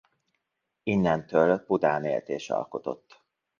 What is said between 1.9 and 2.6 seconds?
élt és